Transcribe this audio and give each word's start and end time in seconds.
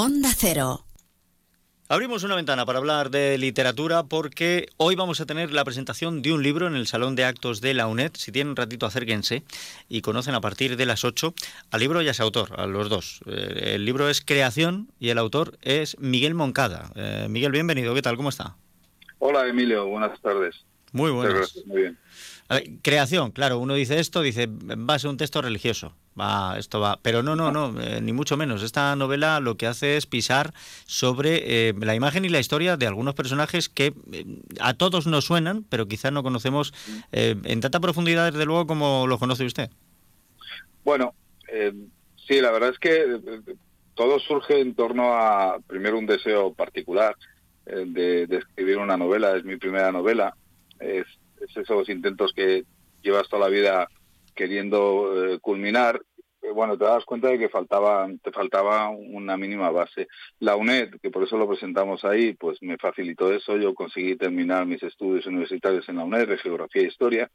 Onda 0.00 0.28
Cero. 0.32 0.84
Abrimos 1.88 2.22
una 2.22 2.36
ventana 2.36 2.64
para 2.64 2.78
hablar 2.78 3.10
de 3.10 3.36
literatura 3.36 4.04
porque 4.04 4.68
hoy 4.76 4.94
vamos 4.94 5.20
a 5.20 5.26
tener 5.26 5.50
la 5.52 5.64
presentación 5.64 6.22
de 6.22 6.32
un 6.32 6.40
libro 6.40 6.68
en 6.68 6.76
el 6.76 6.86
Salón 6.86 7.16
de 7.16 7.24
Actos 7.24 7.60
de 7.60 7.74
la 7.74 7.88
UNED. 7.88 8.12
Si 8.14 8.30
tienen 8.30 8.50
un 8.50 8.56
ratito, 8.56 8.86
acérquense 8.86 9.42
y 9.88 10.00
conocen 10.00 10.36
a 10.36 10.40
partir 10.40 10.76
de 10.76 10.86
las 10.86 11.02
8 11.02 11.34
al 11.72 11.80
libro 11.80 12.00
y 12.00 12.08
a 12.08 12.14
su 12.14 12.22
autor, 12.22 12.60
a 12.60 12.68
los 12.68 12.88
dos. 12.88 13.22
Eh, 13.26 13.72
el 13.74 13.84
libro 13.84 14.08
es 14.08 14.20
Creación 14.24 14.88
y 15.00 15.08
el 15.08 15.18
autor 15.18 15.58
es 15.62 15.98
Miguel 15.98 16.36
Moncada. 16.36 16.92
Eh, 16.94 17.26
Miguel, 17.28 17.50
bienvenido. 17.50 17.92
¿Qué 17.92 18.02
tal? 18.02 18.16
¿Cómo 18.16 18.28
está? 18.28 18.54
Hola, 19.18 19.48
Emilio. 19.48 19.88
Buenas 19.88 20.20
tardes. 20.20 20.64
Muy 20.92 21.10
buenas. 21.10 21.34
Gracias, 21.34 21.66
muy 21.66 21.82
bien. 21.82 21.98
creación, 22.82 23.30
claro, 23.30 23.58
uno 23.58 23.74
dice 23.74 23.98
esto, 23.98 24.22
dice, 24.22 24.46
va 24.48 24.94
a 24.94 24.98
ser 24.98 25.10
un 25.10 25.16
texto 25.16 25.42
religioso 25.42 25.94
va, 26.18 26.58
esto 26.58 26.80
va. 26.80 26.98
Pero 27.02 27.22
no, 27.22 27.36
no, 27.36 27.52
no, 27.52 27.80
eh, 27.80 28.00
ni 28.00 28.12
mucho 28.12 28.36
menos. 28.36 28.62
Esta 28.62 28.94
novela 28.96 29.40
lo 29.40 29.56
que 29.56 29.66
hace 29.66 29.96
es 29.96 30.06
pisar 30.06 30.52
sobre 30.86 31.68
eh, 31.68 31.74
la 31.80 31.94
imagen 31.94 32.24
y 32.24 32.28
la 32.28 32.40
historia 32.40 32.76
de 32.76 32.86
algunos 32.86 33.14
personajes 33.14 33.68
que 33.68 33.94
eh, 34.12 34.24
a 34.60 34.74
todos 34.74 35.06
nos 35.06 35.24
suenan, 35.24 35.64
pero 35.68 35.86
quizás 35.86 36.12
no 36.12 36.22
conocemos 36.22 36.72
en 37.12 37.60
tanta 37.60 37.80
profundidad, 37.80 38.32
desde 38.32 38.44
luego, 38.44 38.66
como 38.66 39.06
lo 39.06 39.18
conoce 39.18 39.44
usted. 39.44 39.70
Bueno, 40.84 41.14
sí, 42.26 42.40
la 42.40 42.50
verdad 42.50 42.70
es 42.70 42.78
que 42.78 43.20
todo 43.94 44.18
surge 44.18 44.60
en 44.60 44.74
torno 44.74 45.14
a, 45.14 45.58
primero, 45.66 45.98
un 45.98 46.06
deseo 46.06 46.52
particular 46.52 47.16
de, 47.66 48.24
escribir 48.30 48.78
una 48.78 48.96
novela. 48.96 49.36
Es 49.36 49.44
mi 49.44 49.56
primera 49.56 49.92
novela. 49.92 50.34
Es, 50.80 51.06
es 51.40 51.56
esos 51.56 51.88
intentos 51.88 52.32
que 52.32 52.64
llevas 53.02 53.28
toda 53.28 53.48
la 53.48 53.48
vida 53.48 53.88
queriendo 54.34 55.38
culminar 55.40 56.00
eh, 56.42 56.50
bueno, 56.52 56.78
te 56.78 56.84
das 56.84 57.04
cuenta 57.04 57.28
de 57.28 57.38
que 57.38 57.48
faltaba, 57.48 58.08
te 58.22 58.30
faltaba 58.30 58.90
una 58.90 59.36
mínima 59.36 59.70
base. 59.70 60.08
La 60.40 60.56
UNED, 60.56 60.94
que 61.02 61.10
por 61.10 61.24
eso 61.24 61.36
lo 61.36 61.48
presentamos 61.48 62.04
ahí, 62.04 62.34
pues 62.34 62.62
me 62.62 62.76
facilitó 62.78 63.32
eso. 63.32 63.56
Yo 63.56 63.74
conseguí 63.74 64.16
terminar 64.16 64.66
mis 64.66 64.82
estudios 64.82 65.26
universitarios 65.26 65.88
en 65.88 65.96
la 65.96 66.04
UNED 66.04 66.28
de 66.28 66.38
Geografía 66.38 66.82
e 66.82 66.86
Historia. 66.86 67.30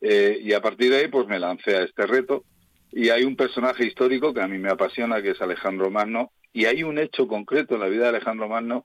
Eh, 0.00 0.38
y 0.42 0.52
a 0.52 0.60
partir 0.60 0.90
de 0.90 0.98
ahí, 0.98 1.08
pues 1.08 1.26
me 1.26 1.38
lancé 1.38 1.76
a 1.76 1.82
este 1.82 2.06
reto. 2.06 2.44
Y 2.92 3.08
hay 3.08 3.24
un 3.24 3.36
personaje 3.36 3.86
histórico 3.86 4.32
que 4.32 4.42
a 4.42 4.48
mí 4.48 4.58
me 4.58 4.70
apasiona, 4.70 5.22
que 5.22 5.30
es 5.30 5.40
Alejandro 5.40 5.90
Magno. 5.90 6.30
Y 6.52 6.66
hay 6.66 6.84
un 6.84 6.98
hecho 6.98 7.26
concreto 7.26 7.74
en 7.74 7.80
la 7.80 7.88
vida 7.88 8.04
de 8.04 8.10
Alejandro 8.10 8.48
Magno 8.48 8.84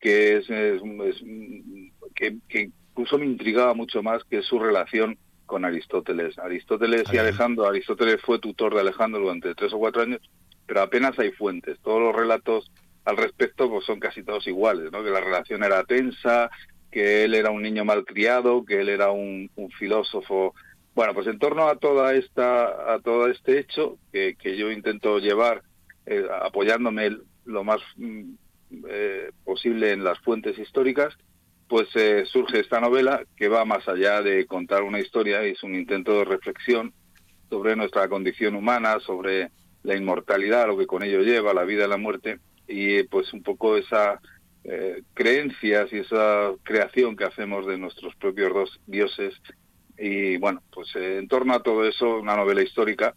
que 0.00 0.36
es, 0.36 0.46
que 2.48 2.70
incluso 3.04 3.18
me 3.18 3.26
intrigaba 3.26 3.74
mucho 3.74 4.02
más, 4.02 4.24
que 4.24 4.40
su 4.40 4.58
relación 4.58 5.18
con 5.44 5.66
Aristóteles. 5.66 6.38
Aristóteles 6.38 7.04
y 7.12 7.18
Alejandro, 7.18 7.66
Aristóteles 7.66 8.18
fue 8.22 8.38
tutor 8.38 8.74
de 8.74 8.80
Alejandro 8.80 9.20
durante 9.20 9.54
tres 9.54 9.74
o 9.74 9.78
cuatro 9.78 10.02
años, 10.02 10.20
pero 10.66 10.80
apenas 10.80 11.18
hay 11.18 11.30
fuentes. 11.32 11.78
Todos 11.80 12.00
los 12.00 12.16
relatos 12.16 12.72
al 13.04 13.18
respecto 13.18 13.68
pues 13.68 13.84
son 13.84 14.00
casi 14.00 14.22
todos 14.22 14.46
iguales, 14.46 14.90
¿no? 14.90 15.04
Que 15.04 15.10
la 15.10 15.20
relación 15.20 15.62
era 15.62 15.84
tensa, 15.84 16.50
que 16.90 17.24
él 17.24 17.34
era 17.34 17.50
un 17.50 17.60
niño 17.60 17.84
malcriado, 17.84 18.64
que 18.64 18.80
él 18.80 18.88
era 18.88 19.10
un, 19.10 19.50
filósofo. 19.78 20.54
Bueno, 20.94 21.12
pues 21.12 21.26
en 21.26 21.38
torno 21.38 21.68
a 21.68 21.76
toda 21.76 22.14
esta, 22.14 22.94
a 22.94 23.00
todo 23.00 23.28
este 23.28 23.58
hecho 23.58 23.98
que, 24.12 24.34
que 24.36 24.56
yo 24.56 24.70
intento 24.70 25.18
llevar, 25.18 25.62
eh, 26.06 26.24
apoyándome 26.42 27.18
lo 27.44 27.64
más 27.64 27.80
mm, 27.96 28.32
eh, 28.88 29.30
posible 29.44 29.92
en 29.92 30.04
las 30.04 30.18
fuentes 30.20 30.58
históricas, 30.58 31.14
pues 31.68 31.88
eh, 31.94 32.24
surge 32.26 32.60
esta 32.60 32.80
novela 32.80 33.24
que 33.36 33.48
va 33.48 33.64
más 33.64 33.88
allá 33.88 34.22
de 34.22 34.46
contar 34.46 34.82
una 34.82 35.00
historia, 35.00 35.42
es 35.42 35.62
un 35.62 35.74
intento 35.74 36.18
de 36.18 36.24
reflexión 36.24 36.92
sobre 37.48 37.76
nuestra 37.76 38.08
condición 38.08 38.54
humana, 38.54 38.98
sobre 39.00 39.50
la 39.82 39.96
inmortalidad, 39.96 40.66
lo 40.66 40.76
que 40.76 40.86
con 40.86 41.02
ello 41.02 41.20
lleva, 41.20 41.54
la 41.54 41.64
vida 41.64 41.84
y 41.86 41.88
la 41.88 41.96
muerte, 41.96 42.38
y 42.66 43.02
pues 43.04 43.32
un 43.32 43.42
poco 43.42 43.76
esa 43.76 44.20
eh, 44.64 45.02
creencias 45.12 45.92
y 45.92 45.98
esa 45.98 46.52
creación 46.62 47.16
que 47.16 47.24
hacemos 47.24 47.66
de 47.66 47.78
nuestros 47.78 48.14
propios 48.16 48.52
dos 48.52 48.80
dioses. 48.86 49.34
Y 49.98 50.38
bueno, 50.38 50.62
pues 50.72 50.88
eh, 50.96 51.18
en 51.18 51.28
torno 51.28 51.54
a 51.54 51.62
todo 51.62 51.86
eso, 51.86 52.18
una 52.18 52.36
novela 52.36 52.62
histórica 52.62 53.14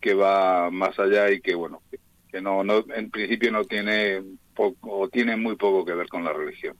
que 0.00 0.14
va 0.14 0.70
más 0.70 0.98
allá 0.98 1.30
y 1.30 1.40
que 1.40 1.54
bueno, 1.54 1.82
que, 2.30 2.40
no, 2.40 2.62
no, 2.62 2.84
en 2.94 3.10
principio 3.10 3.50
no 3.50 3.64
tiene 3.64 4.22
poco, 4.54 5.00
o 5.00 5.08
tiene 5.08 5.36
muy 5.36 5.56
poco 5.56 5.84
que 5.84 5.94
ver 5.94 6.08
con 6.08 6.24
la 6.24 6.32
religión. 6.32 6.76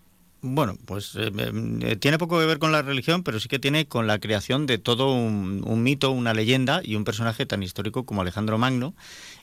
Bueno, 0.46 0.76
pues 0.84 1.16
eh, 1.16 1.32
eh, 1.80 1.96
tiene 1.96 2.18
poco 2.18 2.38
que 2.38 2.44
ver 2.44 2.58
con 2.58 2.70
la 2.70 2.82
religión, 2.82 3.22
pero 3.22 3.40
sí 3.40 3.48
que 3.48 3.58
tiene 3.58 3.86
con 3.86 4.06
la 4.06 4.18
creación 4.18 4.66
de 4.66 4.76
todo 4.76 5.10
un, 5.14 5.82
mito, 5.82 6.10
una 6.10 6.34
leyenda 6.34 6.82
y 6.84 6.96
un 6.96 7.04
personaje 7.04 7.46
tan 7.46 7.62
histórico 7.62 8.04
como 8.04 8.20
Alejandro 8.20 8.58
Magno. 8.58 8.94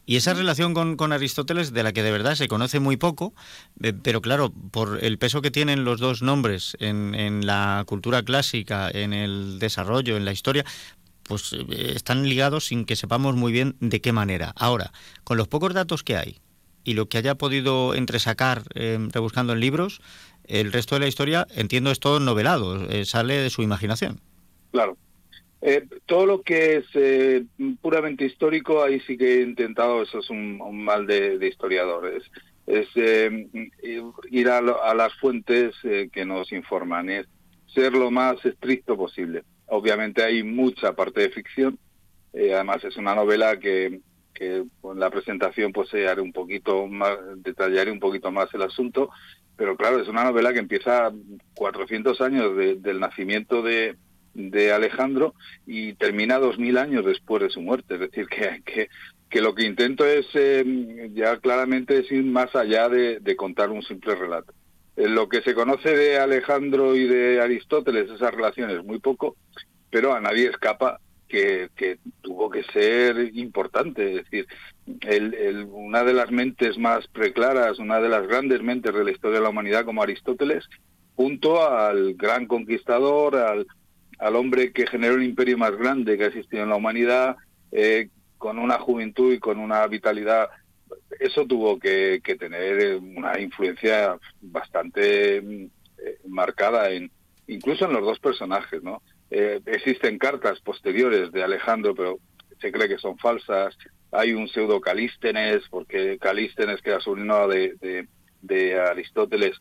Y 0.05 0.17
esa 0.17 0.35
relación 0.35 0.75
con, 0.75 1.11
Aristóteles, 1.11 1.73
de 1.73 1.81
la 1.81 1.91
que 1.91 2.03
de 2.03 2.11
verdad 2.11 2.35
se 2.35 2.47
conoce 2.47 2.79
muy 2.79 2.97
poco, 2.97 3.33
eh, 3.81 3.93
pero 3.93 4.21
claro, 4.21 4.53
por 4.69 5.03
el 5.03 5.17
peso 5.17 5.41
que 5.41 5.49
tienen 5.49 5.85
los 5.85 5.99
dos 5.99 6.21
nombres 6.21 6.77
en, 6.79 7.15
en 7.15 7.47
la 7.47 7.83
cultura 7.87 8.21
clásica, 8.21 8.87
en 8.91 9.13
el 9.13 9.57
desarrollo, 9.57 10.17
en 10.17 10.25
la 10.25 10.33
historia, 10.33 10.65
pues 11.23 11.55
están 11.79 12.29
ligados 12.29 12.65
sin 12.65 12.85
que 12.85 12.95
sepamos 12.95 13.35
muy 13.35 13.51
bien 13.51 13.75
de 13.79 14.01
qué 14.01 14.11
manera. 14.11 14.53
Ahora, 14.55 14.93
con 15.23 15.37
los 15.37 15.47
pocos 15.47 15.73
datos 15.73 16.03
que 16.03 16.15
hay 16.15 16.37
y 16.83 16.93
lo 16.93 17.09
que 17.09 17.17
haya 17.17 17.35
podido 17.35 17.95
entresacar 17.95 18.63
rebuscando 18.73 19.53
en 19.53 19.59
libros, 19.59 20.01
el 20.47 20.71
resto 20.71 20.95
de 20.95 21.01
la 21.01 21.07
historia, 21.07 21.47
entiendo, 21.55 21.91
es 21.91 21.99
todo 21.99 22.19
novelado, 22.19 22.89
eh, 22.89 23.05
sale 23.05 23.35
de 23.35 23.49
su 23.49 23.61
imaginación. 23.61 24.19
Claro. 24.71 24.97
Eh, 25.61 25.85
todo 26.05 26.25
lo 26.25 26.41
que 26.41 26.77
es 26.77 26.85
eh, 26.95 27.45
puramente 27.81 28.25
histórico, 28.25 28.83
ahí 28.83 28.99
sí 29.01 29.17
que 29.17 29.35
he 29.35 29.41
intentado, 29.43 30.01
eso 30.01 30.19
es 30.19 30.29
un, 30.29 30.83
mal 30.83 31.05
de, 31.05 31.47
historiadores, 31.47 32.23
es 32.65 32.87
ir 32.95 34.49
a, 34.49 34.57
a, 34.57 34.95
las 34.95 35.13
fuentes 35.15 35.75
que 35.81 36.25
nos 36.25 36.51
informan, 36.51 37.09
es 37.09 37.27
ser 37.67 37.93
lo 37.93 38.09
más 38.09 38.43
estricto 38.45 38.97
posible. 38.97 39.43
Obviamente 39.67 40.23
hay 40.23 40.41
mucha 40.41 40.93
parte 40.93 41.21
de 41.21 41.29
ficción, 41.29 41.77
además 42.33 42.83
es 42.83 42.97
una 42.97 43.13
novela 43.13 43.59
que, 43.59 43.99
que 44.33 44.63
con 44.81 44.99
la 44.99 45.09
presentación 45.09 45.71
pues 45.71 45.93
haré 45.93 46.21
un 46.21 46.33
poquito 46.33 46.87
más, 46.87 47.17
detallaré 47.37 47.91
un 47.91 47.99
poquito 47.99 48.31
más 48.31 48.51
el 48.53 48.63
asunto, 48.63 49.09
pero 49.61 49.77
claro, 49.77 50.01
es 50.01 50.07
una 50.07 50.23
novela 50.23 50.53
que 50.53 50.57
empieza 50.57 51.11
400 51.53 52.19
años 52.21 52.57
del 52.57 52.99
nacimiento 52.99 53.61
de, 53.61 53.95
de 54.33 54.73
Alejandro 54.73 55.35
y 55.67 55.93
termina 55.93 56.39
2000 56.39 56.79
años 56.79 57.05
después 57.05 57.43
de 57.43 57.51
su 57.51 57.61
muerte. 57.61 57.93
Es 57.93 57.99
decir, 57.99 58.25
que, 58.25 58.63
que, 58.65 58.89
que 59.29 59.39
lo 59.39 59.53
que 59.53 59.67
intento 59.67 60.03
es 60.03 60.25
eh, 60.33 61.11
ya 61.13 61.37
claramente 61.37 61.99
es 61.99 62.11
ir 62.11 62.23
más 62.23 62.55
allá 62.55 62.89
de, 62.89 63.19
de 63.19 63.35
contar 63.35 63.69
un 63.69 63.83
simple 63.83 64.15
relato. 64.15 64.51
Eh, 64.95 65.07
lo 65.07 65.29
que 65.29 65.43
se 65.43 65.53
conoce 65.53 65.95
de 65.95 66.17
Alejandro 66.17 66.95
y 66.95 67.05
de 67.05 67.39
Aristóteles, 67.39 68.09
esas 68.09 68.33
relaciones, 68.33 68.83
muy 68.83 68.97
poco, 68.97 69.35
pero 69.91 70.15
a 70.15 70.21
nadie 70.21 70.49
escapa 70.49 70.99
que, 71.31 71.99
tuvo 72.21 72.49
que 72.49 72.63
ser 72.63 73.31
importante. 73.35 74.09
Es 74.09 74.23
decir, 74.25 74.47
el, 75.01 75.67
una 75.71 76.03
de 76.03 76.13
las 76.13 76.31
mentes 76.31 76.77
más 76.77 77.07
preclaras, 77.07 77.79
una 77.79 77.99
de 77.99 78.09
las 78.09 78.27
grandes 78.27 78.61
mentes 78.61 78.93
de 78.93 79.03
la 79.03 79.11
historia 79.11 79.39
de 79.39 79.43
la 79.43 79.49
humanidad 79.49 79.85
como 79.85 80.03
Aristóteles, 80.03 80.67
junto 81.15 81.65
al 81.65 82.15
gran 82.15 82.45
conquistador, 82.47 83.37
al, 83.37 83.67
al 84.19 84.35
hombre 84.35 84.73
que 84.73 84.87
generó 84.87 85.15
el 85.15 85.23
imperio 85.23 85.57
más 85.57 85.75
grande 85.75 86.17
que 86.17 86.25
ha 86.25 86.27
existido 86.27 86.63
en 86.63 86.69
la 86.69 86.75
humanidad, 86.75 87.37
eh, 87.71 88.09
con 88.37 88.59
una 88.59 88.79
juventud 88.79 89.33
y 89.33 89.39
con 89.39 89.59
una 89.59 89.85
vitalidad, 89.87 90.49
eso 91.19 91.45
tuvo 91.45 91.79
que, 91.79 92.21
que 92.23 92.35
tener 92.35 92.97
una 92.97 93.39
influencia 93.39 94.17
bastante 94.41 95.37
eh, 95.37 95.67
marcada 96.27 96.89
en 96.89 97.11
incluso 97.47 97.85
en 97.85 97.93
los 97.93 98.03
dos 98.03 98.19
personajes, 98.19 98.81
¿no? 98.81 99.01
Eh, 99.31 99.61
existen 99.65 100.19
cartas 100.19 100.59
posteriores 100.59 101.31
de 101.31 101.41
Alejandro, 101.41 101.95
pero 101.95 102.19
se 102.59 102.71
cree 102.71 102.89
que 102.89 102.97
son 102.97 103.17
falsas. 103.17 103.77
Hay 104.11 104.33
un 104.33 104.49
pseudo 104.49 104.81
Calístenes, 104.81 105.63
porque 105.69 106.17
Calístenes, 106.19 106.81
que 106.81 106.89
era 106.89 106.99
sobrino 106.99 107.47
de, 107.47 108.07
de, 108.41 108.79
Aristóteles, 108.79 109.57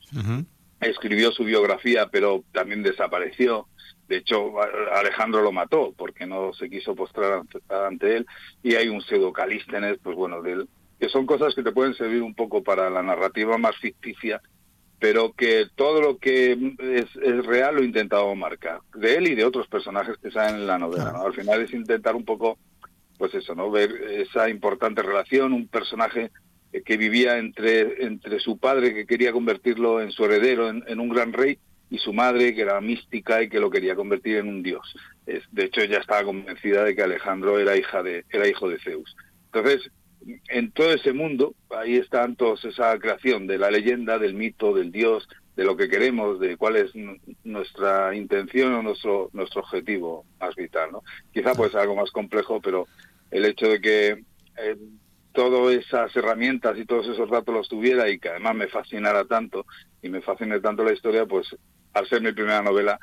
escribió 0.80 1.30
su 1.30 1.44
biografía, 1.44 2.08
pero 2.10 2.42
también 2.52 2.82
desapareció. 2.82 3.68
De 4.08 4.16
hecho, 4.16 4.54
Alejandro 4.92 5.40
lo 5.40 5.52
mató 5.52 5.94
porque 5.96 6.26
no 6.26 6.52
se 6.52 6.68
quiso 6.68 6.96
postrar 6.96 7.42
ante, 7.68 8.16
él. 8.16 8.26
Y 8.64 8.74
hay 8.74 8.88
un 8.88 9.00
pseudo 9.02 9.32
Calístenes, 9.32 9.98
pues 10.02 10.16
bueno, 10.16 10.42
de, 10.42 10.66
que 10.98 11.08
son 11.08 11.26
cosas 11.26 11.54
que 11.54 11.62
te 11.62 11.70
pueden 11.70 11.94
servir 11.94 12.22
un 12.22 12.34
poco 12.34 12.64
para 12.64 12.90
la 12.90 13.04
narrativa 13.04 13.56
más 13.56 13.76
ficticia 13.76 14.42
pero 15.00 15.32
que 15.32 15.66
todo 15.74 16.02
lo 16.02 16.18
que 16.18 16.76
es, 16.78 17.46
real 17.46 17.76
lo 17.76 17.82
he 17.82 17.86
intentado 17.86 18.32
marcar, 18.34 18.80
de 18.94 19.16
él 19.16 19.28
y 19.28 19.34
de 19.34 19.46
otros 19.46 19.66
personajes 19.66 20.18
que 20.18 20.30
salen 20.30 20.56
en 20.56 20.66
la 20.66 20.78
novela. 20.78 21.10
¿no? 21.12 21.24
Al 21.24 21.32
final 21.32 21.62
es 21.62 21.72
intentar 21.72 22.14
un 22.14 22.26
poco, 22.26 22.58
pues 23.16 23.34
eso, 23.34 23.54
¿no? 23.54 23.70
ver 23.70 23.90
esa 23.90 24.50
importante 24.50 25.02
relación, 25.02 25.54
un 25.54 25.68
personaje 25.68 26.30
que 26.84 26.96
vivía 26.98 27.38
entre, 27.38 28.04
entre 28.04 28.38
su 28.40 28.58
padre, 28.58 28.92
que 28.92 29.06
quería 29.06 29.32
convertirlo 29.32 30.02
en 30.02 30.12
su 30.12 30.26
heredero, 30.26 30.68
en, 30.68 31.00
un 31.00 31.08
gran 31.08 31.32
rey, 31.32 31.58
y 31.88 31.98
su 31.98 32.12
madre, 32.12 32.54
que 32.54 32.60
era 32.60 32.80
mística 32.80 33.42
y 33.42 33.48
que 33.48 33.58
lo 33.58 33.70
quería 33.70 33.96
convertir 33.96 34.36
en 34.36 34.48
un 34.48 34.62
dios. 34.62 34.94
Es, 35.26 35.42
de 35.50 35.64
hecho, 35.64 35.80
ella 35.80 35.98
estaba 35.98 36.24
convencida 36.24 36.84
de 36.84 36.94
que 36.94 37.02
Alejandro 37.02 37.58
era, 37.58 37.74
hija 37.76 38.02
de, 38.02 38.24
era 38.30 38.46
hijo 38.46 38.68
de 38.68 38.78
Zeus. 38.78 39.16
Entonces, 39.46 39.90
en 40.48 40.70
todo 40.72 40.92
ese 40.92 41.12
mundo, 41.12 41.54
ahí 41.70 41.96
están 41.96 42.36
todos 42.36 42.64
esa 42.64 42.98
creación 42.98 43.46
de 43.46 43.58
la 43.58 43.70
leyenda, 43.70 44.18
del 44.18 44.34
mito, 44.34 44.74
del 44.74 44.92
dios, 44.92 45.28
de 45.56 45.64
lo 45.64 45.76
que 45.76 45.88
queremos, 45.88 46.40
de 46.40 46.56
cuál 46.56 46.76
es 46.76 46.92
nuestra 47.44 48.14
intención 48.14 48.72
o 48.74 48.82
nuestro, 48.82 49.30
nuestro 49.32 49.62
objetivo 49.62 50.24
más 50.38 50.54
vital. 50.54 50.92
¿no? 50.92 51.02
Quizá 51.32 51.54
puede 51.54 51.70
ser 51.70 51.80
algo 51.80 51.96
más 51.96 52.10
complejo, 52.10 52.60
pero 52.60 52.86
el 53.30 53.44
hecho 53.44 53.68
de 53.68 53.80
que 53.80 54.24
eh, 54.56 54.76
todas 55.32 55.74
esas 55.74 56.14
herramientas 56.16 56.78
y 56.78 56.84
todos 56.84 57.08
esos 57.08 57.30
datos 57.30 57.54
los 57.54 57.68
tuviera 57.68 58.08
y 58.08 58.18
que 58.18 58.28
además 58.28 58.54
me 58.54 58.68
fascinara 58.68 59.24
tanto 59.24 59.66
y 60.02 60.08
me 60.08 60.22
fascine 60.22 60.60
tanto 60.60 60.84
la 60.84 60.92
historia, 60.92 61.26
pues 61.26 61.54
al 61.92 62.08
ser 62.08 62.22
mi 62.22 62.32
primera 62.32 62.62
novela, 62.62 62.98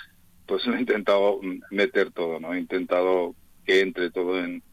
pues 0.46 0.66
he 0.68 0.80
intentado 0.80 1.40
meter 1.72 2.12
todo, 2.12 2.40
¿no? 2.40 2.54
He 2.54 2.60
intentado 2.60 3.36
que 3.66 3.82
entre 3.82 4.12
todo 4.12 4.40
en, 4.40 4.64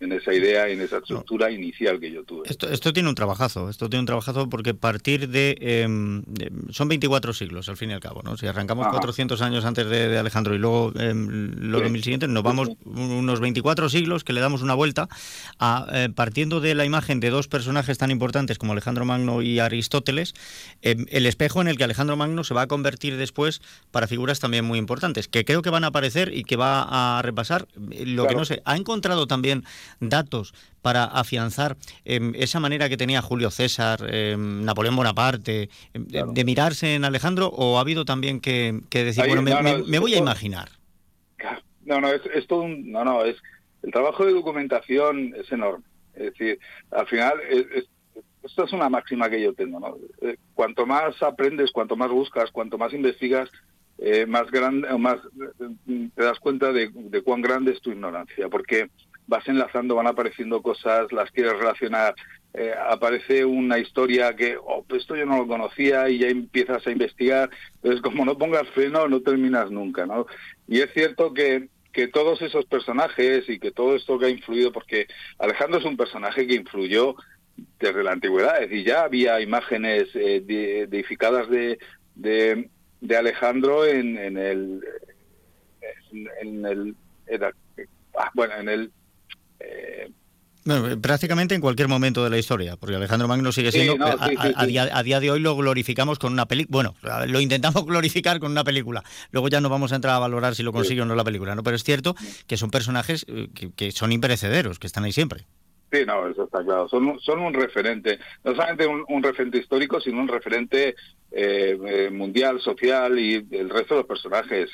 en 0.00 0.12
esa 0.12 0.32
idea 0.32 0.66
en 0.68 0.80
esa 0.80 0.98
estructura 0.98 1.50
inicial 1.50 2.00
que 2.00 2.10
yo 2.10 2.24
tuve. 2.24 2.42
Esto, 2.46 2.68
esto 2.70 2.92
tiene 2.92 3.10
un 3.10 3.14
trabajazo, 3.14 3.68
esto 3.68 3.88
tiene 3.90 4.00
un 4.00 4.06
trabajazo 4.06 4.48
porque 4.48 4.72
partir 4.72 5.28
de, 5.28 5.56
em, 5.60 6.22
son 6.70 6.88
24 6.88 7.34
siglos 7.34 7.68
al 7.68 7.76
fin 7.76 7.90
y 7.90 7.92
al 7.92 8.00
cabo, 8.00 8.22
¿no? 8.24 8.36
Si 8.38 8.46
arrancamos 8.46 8.88
400 8.88 9.42
años 9.42 9.64
antes 9.64 9.88
de, 9.88 10.18
Alejandro 10.18 10.54
y 10.54 10.58
luego 10.58 10.92
em, 10.96 11.52
los 11.70 11.82
2000 11.82 12.02
siguientes, 12.02 12.28
nos 12.28 12.42
vamos 12.42 12.70
unos 12.84 13.40
24 13.40 13.88
siglos 13.90 14.24
que 14.24 14.32
le 14.32 14.40
damos 14.40 14.62
una 14.62 14.74
vuelta 14.74 15.08
a, 15.58 15.86
eh, 15.92 16.08
partiendo 16.14 16.60
de 16.60 16.74
la 16.74 16.84
imagen 16.84 17.20
de 17.20 17.30
dos 17.30 17.48
personajes 17.48 17.98
tan 17.98 18.10
importantes 18.10 18.58
como 18.58 18.72
Alejandro 18.72 19.04
Magno 19.04 19.42
y 19.42 19.58
Aristóteles, 19.58 20.34
em, 20.80 21.04
el 21.10 21.26
espejo 21.26 21.60
en 21.60 21.68
el 21.68 21.76
que 21.76 21.84
Alejandro 21.84 22.16
Magno 22.16 22.42
se 22.42 22.54
va 22.54 22.62
a 22.62 22.66
convertir 22.66 23.18
después 23.18 23.60
para 23.90 24.06
figuras 24.06 24.40
también 24.40 24.64
muy 24.64 24.78
importantes, 24.78 25.28
que 25.28 25.44
creo 25.44 25.60
que 25.60 25.70
van 25.70 25.84
a 25.84 25.88
aparecer 25.88 26.32
y 26.34 26.44
que 26.44 26.56
va 26.56 27.18
a 27.18 27.22
repasar. 27.22 27.68
Lo 27.76 28.26
que 28.26 28.34
no 28.34 28.44
sé, 28.46 28.62
ha 28.64 28.76
encontrado 28.76 29.26
también 29.26 29.64
datos 29.98 30.54
para 30.82 31.04
afianzar 31.04 31.76
em, 32.04 32.32
esa 32.36 32.60
manera 32.60 32.88
que 32.88 32.96
tenía 32.96 33.22
Julio 33.22 33.50
César, 33.50 34.00
em, 34.08 34.64
Napoleón 34.64 34.96
Bonaparte, 34.96 35.68
em, 35.94 36.06
de, 36.06 36.44
mirarse 36.44 36.94
en 36.94 37.04
Alejandro, 37.04 37.48
o 37.48 37.78
ha 37.78 37.80
habido 37.80 38.04
también 38.04 38.40
que, 38.40 38.80
decir, 38.90 39.24
bueno, 39.26 39.42
me, 39.42 39.98
voy 39.98 40.14
a 40.14 40.18
imaginar? 40.18 40.70
No, 41.84 42.00
no, 42.00 42.08
es, 42.08 42.46
todo 42.46 42.62
un. 42.62 42.92
No, 42.92 43.04
no, 43.04 43.24
es. 43.24 43.36
El 43.82 43.90
trabajo 43.90 44.24
de 44.24 44.32
documentación 44.32 45.34
es 45.36 45.50
enorme. 45.50 45.84
Es 46.14 46.32
decir, 46.32 46.58
al 46.90 47.06
final, 47.06 47.40
esto 48.42 48.64
es 48.64 48.72
una 48.72 48.88
máxima 48.88 49.28
que 49.28 49.42
yo 49.42 49.52
tengo, 49.54 49.80
¿no? 49.80 49.96
Eh, 50.22 50.36
cuanto 50.54 50.86
más 50.86 51.22
aprendes, 51.22 51.72
cuanto 51.72 51.96
más 51.96 52.10
buscas, 52.10 52.50
cuanto 52.50 52.78
más 52.78 52.92
investigas, 52.92 53.50
eh, 53.98 54.24
más 54.26 54.50
grande, 54.50 54.88
más 54.98 55.18
eh, 55.18 56.08
te 56.14 56.24
das 56.24 56.38
cuenta 56.40 56.72
de, 56.72 56.90
de 56.92 57.22
cuán 57.22 57.42
grande 57.42 57.72
es 57.72 57.80
tu 57.80 57.90
ignorancia, 57.90 58.48
porque 58.48 58.90
vas 59.30 59.46
enlazando, 59.48 59.94
van 59.94 60.08
apareciendo 60.08 60.60
cosas, 60.60 61.12
las 61.12 61.30
quieres 61.30 61.56
relacionar, 61.56 62.16
eh, 62.52 62.74
aparece 62.88 63.44
una 63.44 63.78
historia 63.78 64.34
que, 64.34 64.56
oh, 64.60 64.84
pues 64.86 65.02
esto 65.02 65.14
yo 65.14 65.24
no 65.24 65.38
lo 65.38 65.46
conocía 65.46 66.08
y 66.08 66.18
ya 66.18 66.26
empiezas 66.26 66.84
a 66.84 66.90
investigar, 66.90 67.48
entonces 67.76 68.02
como 68.02 68.24
no 68.24 68.36
pongas 68.36 68.68
freno 68.70 69.06
no 69.06 69.20
terminas 69.20 69.70
nunca, 69.70 70.04
¿no? 70.04 70.26
Y 70.66 70.80
es 70.80 70.92
cierto 70.92 71.32
que, 71.32 71.68
que 71.92 72.08
todos 72.08 72.42
esos 72.42 72.64
personajes 72.66 73.48
y 73.48 73.60
que 73.60 73.70
todo 73.70 73.94
esto 73.94 74.18
que 74.18 74.26
ha 74.26 74.30
influido, 74.30 74.72
porque 74.72 75.06
Alejandro 75.38 75.78
es 75.78 75.84
un 75.84 75.96
personaje 75.96 76.48
que 76.48 76.54
influyó 76.54 77.14
desde 77.78 78.02
la 78.02 78.10
antigüedad, 78.10 78.60
es 78.60 78.68
decir, 78.68 78.84
ya 78.84 79.02
había 79.04 79.40
imágenes 79.40 80.08
eh, 80.14 80.42
edificadas 80.90 81.48
de, 81.48 81.78
de, 82.16 82.68
de, 83.00 83.16
Alejandro 83.16 83.86
en, 83.86 84.18
en 84.18 84.36
el... 84.36 84.84
En, 86.42 86.66
el 86.66 86.96
ah, 88.18 88.30
bueno, 88.34 88.54
en 88.56 88.68
el 88.68 88.92
eh, 89.60 90.10
prácticamente 91.00 91.54
en 91.54 91.60
cualquier 91.60 91.88
momento 91.88 92.22
de 92.22 92.30
la 92.30 92.38
historia, 92.38 92.76
porque 92.76 92.96
Alejandro 92.96 93.26
Magno 93.26 93.50
sigue 93.50 93.72
siendo, 93.72 94.04
a, 94.04 94.66
día, 95.02 95.20
de 95.20 95.30
hoy 95.30 95.40
lo 95.40 95.56
glorificamos 95.56 96.18
con 96.18 96.32
una 96.32 96.46
película, 96.46 96.92
bueno, 97.02 97.26
lo 97.28 97.40
intentamos 97.40 97.84
glorificar 97.86 98.40
con 98.40 98.52
una 98.52 98.62
película, 98.62 99.02
luego 99.30 99.48
ya 99.48 99.60
no 99.60 99.70
vamos 99.70 99.92
a 99.92 99.96
entrar 99.96 100.14
a 100.14 100.18
valorar 100.18 100.54
si 100.54 100.62
lo 100.62 100.72
consigue 100.72 101.00
o 101.00 101.06
no 101.06 101.14
la 101.14 101.24
película, 101.24 101.54
¿no? 101.54 101.62
pero 101.62 101.76
es 101.76 101.84
cierto 101.84 102.14
que 102.46 102.56
son 102.58 102.70
personajes 102.70 103.24
eh, 103.28 103.48
que, 103.74 103.90
son 103.90 104.12
imperecederos, 104.12 104.78
que 104.78 104.86
están 104.86 105.04
ahí 105.04 105.12
siempre. 105.12 105.46
Sí, 105.90 106.04
no, 106.06 106.28
eso 106.28 106.44
está 106.44 106.62
claro, 106.62 106.88
son, 106.88 107.18
son 107.20 107.40
un 107.40 107.54
referente, 107.54 108.18
no 108.44 108.54
solamente 108.54 108.86
un, 108.86 109.22
referente 109.22 109.58
histórico, 109.58 109.98
sino 110.00 110.20
un 110.20 110.28
referente 110.28 110.94
eh, 111.32 112.10
mundial, 112.12 112.60
social 112.60 113.18
y 113.18 113.46
el 113.50 113.70
resto 113.70 113.94
de 113.94 114.00
los 114.00 114.06
personajes. 114.06 114.70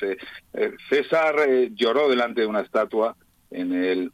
César 0.89 1.35
lloró 1.73 2.07
delante 2.07 2.41
de 2.41 2.47
una 2.47 2.61
estatua 2.61 3.15
en 3.49 3.73
el 3.73 4.11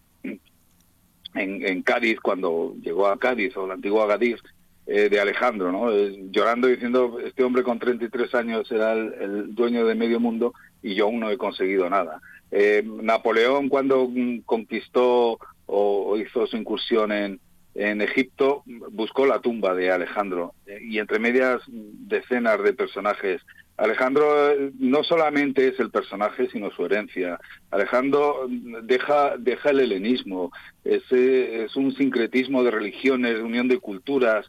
en, 1.35 1.81
Cádiz, 1.83 2.19
cuando 2.19 2.75
llegó 2.81 3.07
a 3.07 3.17
Cádiz 3.17 3.55
o 3.57 3.67
la 3.67 3.75
antigua 3.75 4.07
Cádiz, 4.07 4.41
eh, 4.85 5.07
de 5.09 5.19
Alejandro, 5.19 5.71
¿no? 5.71 5.89
llorando 6.31 6.67
diciendo, 6.67 7.17
este 7.23 7.43
hombre 7.43 7.63
con 7.63 7.79
33 7.79 8.35
años 8.35 8.69
era 8.69 8.91
el, 8.91 9.55
dueño 9.55 9.85
de 9.85 9.95
medio 9.95 10.19
mundo 10.19 10.53
y 10.81 10.95
yo 10.95 11.05
aún 11.05 11.21
no 11.21 11.29
he 11.29 11.37
conseguido 11.37 11.89
nada. 11.89 12.19
Eh, 12.51 12.83
Napoleón 12.85 13.69
cuando 13.69 14.09
mm, 14.09 14.39
conquistó 14.39 15.39
o 15.65 16.17
hizo 16.17 16.45
su 16.47 16.57
incursión 16.57 17.13
en, 17.13 17.39
en 17.75 18.01
Egipto 18.01 18.63
buscó 18.91 19.25
la 19.25 19.39
tumba 19.39 19.73
de 19.73 19.91
Alejandro 19.91 20.53
eh, 20.67 20.79
y 20.81 20.99
entre 20.99 21.19
medias 21.19 21.61
decenas 21.67 22.61
de 22.61 22.73
personajes. 22.73 23.41
Alejandro 23.77 24.51
eh, 24.51 24.71
no 24.79 25.03
solamente 25.03 25.67
es 25.67 25.79
el 25.79 25.89
personaje, 25.89 26.47
sino 26.49 26.71
su 26.71 26.85
herencia. 26.85 27.39
Alejandro 27.71 28.47
deja, 28.83 29.35
deja 29.37 29.71
el 29.71 29.79
helenismo, 29.79 30.51
es, 30.83 31.03
eh, 31.11 31.65
es 31.65 31.75
un 31.75 31.93
sincretismo 31.95 32.63
de 32.63 32.71
religiones, 32.71 33.35
de 33.35 33.43
unión 33.43 33.67
de 33.67 33.79
culturas. 33.79 34.47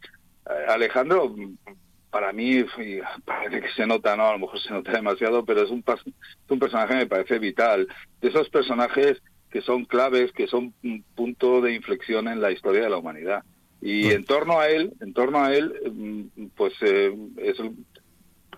Alejandro, 0.69 1.35
para 2.11 2.32
mí, 2.32 2.65
parece 3.25 3.61
que 3.61 3.73
se 3.75 3.87
nota, 3.87 4.17
¿no? 4.17 4.29
A 4.29 4.32
lo 4.32 4.38
mejor 4.38 4.61
se 4.61 4.73
nota 4.73 4.93
demasiado, 4.93 5.44
pero 5.44 5.62
es 5.62 5.71
un, 5.71 5.82
es 5.87 6.50
un 6.50 6.59
personaje 6.59 6.93
que 6.93 7.00
me 7.00 7.06
parece 7.06 7.38
vital. 7.38 7.88
De 8.21 8.29
esos 8.29 8.49
personajes 8.50 9.23
que 9.50 9.62
son 9.62 9.85
claves, 9.85 10.32
que 10.32 10.47
son 10.47 10.75
un 10.82 11.05
punto 11.15 11.61
de 11.61 11.75
inflexión 11.75 12.29
en 12.29 12.41
la 12.41 12.53
historia 12.53 12.82
de 12.82 12.91
la 12.91 12.99
humanidad. 12.99 13.43
Y 13.81 14.11
en 14.12 14.25
torno 14.25 14.59
a 14.61 14.69
él, 14.69 14.93
en 15.00 15.12
torno 15.12 15.44
a 15.44 15.55
él, 15.55 15.73
mm, 15.93 16.47
pues 16.56 16.73
eh, 16.81 17.15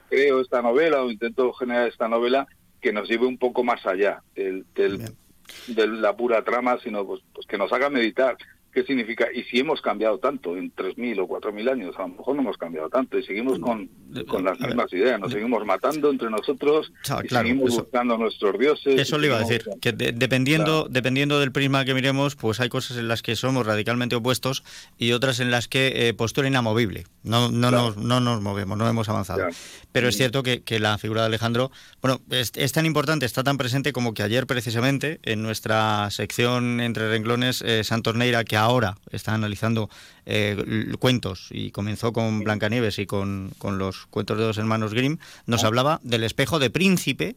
creo 0.08 0.40
esta 0.40 0.62
novela 0.62 1.02
o 1.02 1.10
intento 1.10 1.52
generar 1.52 1.88
esta 1.88 2.08
novela 2.08 2.46
que 2.80 2.92
nos 2.92 3.08
lleve 3.08 3.26
un 3.26 3.38
poco 3.38 3.64
más 3.64 3.84
allá 3.86 4.22
del, 4.34 4.64
de 4.74 5.86
la 5.86 6.16
pura 6.16 6.44
trama, 6.44 6.78
sino 6.82 7.06
pues, 7.06 7.22
pues 7.32 7.46
que 7.46 7.58
nos 7.58 7.72
haga 7.72 7.90
meditar 7.90 8.36
¿Qué 8.76 8.84
significa? 8.84 9.28
Y 9.34 9.42
si 9.44 9.58
hemos 9.58 9.80
cambiado 9.80 10.18
tanto 10.18 10.54
en 10.54 10.70
3.000 10.70 11.18
o 11.20 11.26
4.000 11.26 11.72
años, 11.72 11.94
a 11.96 12.02
lo 12.02 12.08
mejor 12.08 12.36
no 12.36 12.42
hemos 12.42 12.58
cambiado 12.58 12.90
tanto 12.90 13.18
y 13.18 13.22
seguimos 13.22 13.58
con, 13.58 13.88
con 14.28 14.44
las 14.44 14.60
mismas 14.60 14.92
ideas, 14.92 15.18
nos 15.18 15.32
seguimos 15.32 15.64
matando 15.64 16.10
entre 16.10 16.28
nosotros 16.28 16.92
y 17.24 17.28
seguimos 17.28 17.74
buscando 17.74 18.18
nuestros 18.18 18.58
dioses. 18.58 19.00
Eso 19.00 19.16
le 19.16 19.28
iba 19.28 19.36
a 19.36 19.40
decir, 19.40 19.64
que 19.80 19.92
dependiendo, 19.92 20.88
dependiendo 20.90 21.40
del 21.40 21.52
prisma 21.52 21.86
que 21.86 21.94
miremos, 21.94 22.36
pues 22.36 22.60
hay 22.60 22.68
cosas 22.68 22.98
en 22.98 23.08
las 23.08 23.22
que 23.22 23.34
somos 23.34 23.64
radicalmente 23.64 24.14
opuestos 24.14 24.62
y 24.98 25.12
otras 25.12 25.40
en 25.40 25.50
las 25.50 25.68
que 25.68 26.08
eh, 26.08 26.12
postura 26.12 26.46
inamovible. 26.46 27.04
No, 27.22 27.50
no, 27.50 27.70
nos, 27.70 27.96
no 27.96 28.20
nos 28.20 28.42
movemos, 28.42 28.76
no 28.76 28.86
hemos 28.86 29.08
avanzado. 29.08 29.42
Pero 29.90 30.08
es 30.08 30.18
cierto 30.18 30.42
que, 30.42 30.64
que, 30.64 30.80
la 30.80 30.98
figura 30.98 31.22
de 31.22 31.28
Alejandro, 31.28 31.70
bueno, 32.02 32.20
es, 32.28 32.52
es, 32.56 32.72
tan 32.72 32.84
importante, 32.84 33.24
está 33.24 33.42
tan 33.42 33.56
presente 33.56 33.94
como 33.94 34.12
que 34.12 34.22
ayer 34.22 34.46
precisamente 34.46 35.18
en 35.22 35.42
nuestra 35.42 36.10
sección 36.10 36.82
entre 36.82 37.08
renglones 37.08 37.62
eh, 37.62 37.82
Santorneira, 37.82 38.44
que 38.44 38.65
ahora 38.66 38.98
está 39.10 39.32
analizando 39.32 39.88
eh, 40.26 40.92
cuentos 40.98 41.48
y 41.50 41.70
comenzó 41.70 42.12
con 42.12 42.40
Blancanieves 42.40 42.98
y 42.98 43.06
con, 43.06 43.52
con 43.58 43.78
los 43.78 44.06
cuentos 44.06 44.38
de 44.38 44.44
los 44.44 44.58
hermanos 44.58 44.92
Grimm, 44.92 45.18
nos 45.46 45.64
ah. 45.64 45.68
hablaba 45.68 46.00
del 46.02 46.24
espejo 46.24 46.58
de 46.58 46.70
príncipe 46.70 47.36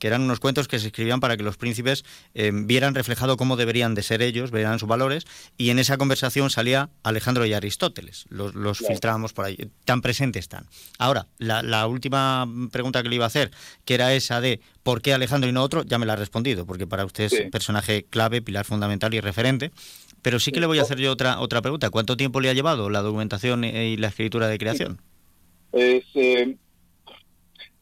que 0.00 0.08
eran 0.08 0.22
unos 0.22 0.40
cuentos 0.40 0.66
que 0.66 0.80
se 0.80 0.88
escribían 0.88 1.20
para 1.20 1.36
que 1.36 1.44
los 1.44 1.56
príncipes 1.56 2.04
eh, 2.34 2.50
vieran 2.52 2.94
reflejado 2.96 3.36
cómo 3.36 3.56
deberían 3.56 3.94
de 3.94 4.02
ser 4.02 4.22
ellos, 4.22 4.50
vieran 4.50 4.80
sus 4.80 4.88
valores, 4.88 5.26
y 5.56 5.70
en 5.70 5.78
esa 5.78 5.98
conversación 5.98 6.50
salía 6.50 6.90
Alejandro 7.04 7.46
y 7.46 7.52
Aristóteles, 7.52 8.24
los, 8.30 8.54
los 8.54 8.78
filtrábamos 8.78 9.32
por 9.32 9.44
ahí, 9.44 9.70
tan 9.84 10.00
presentes 10.00 10.40
están. 10.40 10.66
Ahora, 10.98 11.28
la, 11.38 11.62
la, 11.62 11.86
última 11.86 12.48
pregunta 12.72 13.02
que 13.02 13.10
le 13.10 13.16
iba 13.16 13.24
a 13.24 13.28
hacer, 13.28 13.50
que 13.84 13.94
era 13.94 14.14
esa 14.14 14.40
de 14.40 14.60
¿por 14.82 15.02
qué 15.02 15.12
Alejandro 15.12 15.48
y 15.48 15.52
no 15.52 15.62
otro? 15.62 15.84
Ya 15.84 15.98
me 15.98 16.06
la 16.06 16.14
ha 16.14 16.16
respondido, 16.16 16.66
porque 16.66 16.86
para 16.86 17.04
usted 17.04 17.24
es 17.24 17.32
un 17.34 17.50
personaje 17.50 18.06
clave, 18.08 18.40
pilar 18.40 18.64
fundamental 18.64 19.12
y 19.12 19.20
referente, 19.20 19.70
pero 20.22 20.40
sí 20.40 20.50
que 20.50 20.60
le 20.60 20.66
voy 20.66 20.78
a 20.78 20.82
hacer 20.82 20.98
yo 20.98 21.12
otra 21.12 21.40
otra 21.40 21.60
pregunta. 21.60 21.90
¿Cuánto 21.90 22.16
tiempo 22.16 22.40
le 22.40 22.48
ha 22.48 22.54
llevado 22.54 22.88
la 22.88 23.02
documentación 23.02 23.64
y 23.64 23.96
la 23.96 24.08
escritura 24.08 24.48
de 24.48 24.58
creación? 24.58 25.00
Eh, 25.72 26.56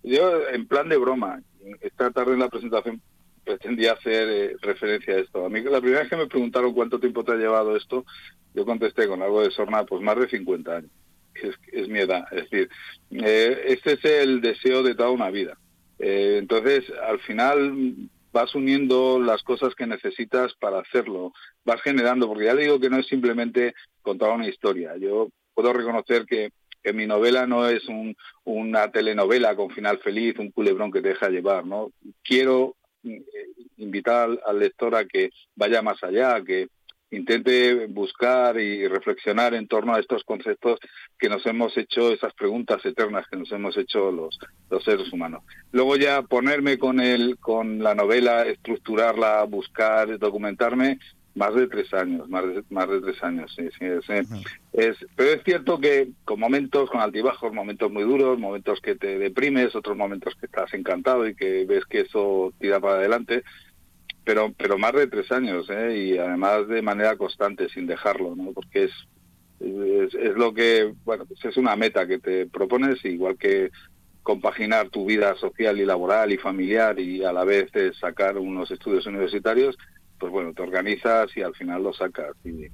yo, 0.03 0.49
en 0.49 0.67
plan 0.67 0.89
de 0.89 0.97
broma, 0.97 1.43
esta 1.81 2.11
tarde 2.11 2.35
en 2.35 2.41
la 2.41 2.49
presentación 2.49 3.01
pretendía 3.45 3.93
hacer 3.93 4.29
eh, 4.29 4.57
referencia 4.61 5.15
a 5.15 5.19
esto. 5.19 5.47
A 5.47 5.49
mí 5.49 5.63
la 5.63 5.81
primera 5.81 6.01
vez 6.01 6.11
que 6.11 6.17
me 6.17 6.27
preguntaron 6.27 6.75
cuánto 6.75 7.01
tiempo 7.01 7.25
te 7.25 7.33
ha 7.33 7.37
llevado 7.37 7.77
esto, 7.77 8.05
yo 8.55 8.65
contesté 8.65 9.09
con 9.09 9.23
algo 9.23 9.43
de 9.43 9.51
sorna, 9.51 9.85
pues 9.85 10.03
más 10.03 10.19
de 10.19 10.29
50 10.29 10.77
años. 10.77 10.91
Es, 11.35 11.55
es 11.73 11.89
mi 11.89 12.01
edad. 12.01 12.25
Es 12.33 12.51
decir, 12.51 12.69
eh, 13.13 13.65
este 13.69 13.93
es 13.93 14.05
el 14.05 14.41
deseo 14.41 14.83
de 14.83 14.95
toda 14.95 15.11
una 15.11 15.31
vida. 15.31 15.57
entonces, 15.99 16.85
al 17.07 17.21
final 17.21 18.11
vas 18.33 18.55
uniendo 18.55 19.19
las 19.19 19.43
cosas 19.43 19.75
que 19.75 19.87
necesitas 19.87 20.55
para 20.55 20.81
hacerlo, 20.81 21.33
vas 21.65 21.81
generando, 21.83 22.29
porque 22.29 22.45
ya 22.45 22.55
digo 22.55 22.79
que 22.79 22.91
no 22.91 22.99
es 22.99 23.07
simplemente 23.07 23.75
contar 24.03 24.31
una 24.31 24.49
historia. 24.49 24.97
Yo 24.97 25.29
puedo 25.55 25.73
reconocer 25.73 26.27
que, 26.27 26.53
que 26.83 26.93
mi 26.93 27.07
novela 27.07 27.47
no 27.47 27.69
es 27.69 27.87
un, 27.89 28.17
una 28.45 28.91
telenovela 28.91 29.57
con 29.57 29.71
final 29.71 29.99
feliz, 29.99 30.39
un 30.39 30.51
culebrón 30.51 30.91
que 30.91 31.03
te 31.03 31.09
deja 31.09 31.29
llevar, 31.29 31.67
¿no? 31.67 31.93
Quiero 32.23 32.77
eh, 33.05 33.23
invitar 33.77 34.29
al 34.47 34.59
lector 34.59 34.95
a 34.95 35.05
que 35.05 35.31
vaya 35.55 35.83
más 35.83 36.03
allá, 36.03 36.43
que 36.45 36.69
intente 37.11 37.87
buscar 37.87 38.61
y 38.61 38.87
reflexionar 38.87 39.55
en 39.55 39.67
torno 39.67 39.95
a 39.95 40.01
estos 40.01 40.25
conceptos 40.25 40.79
que 41.19 41.29
nos 41.29 41.45
hemos 41.47 41.77
hecho, 41.77 42.13
esas 42.13 42.35
preguntas 42.35 42.85
eternas 42.85 43.27
que 43.31 43.39
nos 43.39 43.51
hemos 43.53 43.77
hecho 43.77 44.11
los, 44.13 44.39
los 44.69 44.85
seres 44.85 45.11
humanos. 45.13 45.43
Luego 45.73 45.97
ya 45.97 46.23
ponerme 46.23 46.79
con 46.79 47.01
el, 47.01 47.39
con 47.39 47.83
la 47.83 47.95
novela, 47.95 48.43
estructurarla, 48.43 49.45
buscar, 49.45 50.19
documentarme, 50.19 50.99
más 51.39 51.55
de 51.55 51.69
tres 51.69 51.95
años, 51.95 52.29
más 52.29 52.45
de, 52.45 52.63
más 52.69 52.91
de 52.91 53.01
tres 53.01 53.23
años, 53.23 53.55
sí, 53.57 53.69
sí, 53.79 53.87
es, 54.73 54.97
pero 55.17 55.31
es 55.31 55.43
cierto 55.45 55.79
que 55.79 56.09
con 56.25 56.39
momentos, 56.41 56.91
con 56.91 57.01
altibajos, 57.01 57.53
momentos 57.55 57.91
muy 57.91 58.03
duros, 58.03 58.39
momentos 58.39 58.81
que 58.81 58.97
te 58.97 59.19
deprimes, 59.19 59.75
otros 59.75 59.97
momentos 59.97 60.35
que 60.35 60.47
estás 60.47 60.75
encantado 60.75 61.27
y 61.27 61.35
que 61.35 61.65
ves 61.65 61.85
que 61.87 62.01
eso 62.01 62.53
tira 62.59 62.81
para 62.81 62.97
adelante, 62.97 63.45
pero 64.29 64.53
pero 64.55 64.77
más 64.77 64.93
de 64.93 65.07
tres 65.07 65.33
años 65.33 65.71
¿eh? 65.71 65.97
y 65.97 66.19
además 66.19 66.69
de 66.69 66.83
manera 66.83 67.17
constante 67.17 67.71
sin 67.71 67.87
dejarlo 67.87 68.37
no 68.37 68.53
porque 68.53 68.85
es 68.85 68.93
es, 69.61 70.37
lo 70.37 70.53
que 70.53 70.93
bueno 71.07 71.25
pues 71.25 71.43
es 71.47 71.57
una 71.57 71.75
meta 71.77 72.07
que 72.07 72.19
te 72.19 72.45
propones 72.45 73.03
igual 73.07 73.39
que 73.39 73.71
compaginar 74.23 74.91
tu 74.91 75.07
vida 75.07 75.35
social 75.37 75.81
y 75.81 75.87
laboral 75.87 76.31
y 76.31 76.37
familiar 76.37 77.01
y 77.01 77.25
a 77.25 77.33
la 77.33 77.45
vez 77.45 77.71
sacar 77.99 78.37
unos 78.37 78.71
estudios 78.71 79.07
universitarios 79.07 79.79
pues 80.19 80.33
bueno 80.33 80.53
te 80.53 80.63
organizas 80.63 81.35
y 81.37 81.43
al 81.43 81.55
final 81.55 81.83
lo 81.83 81.93
sacas. 81.93 82.35
Y, 82.45 82.67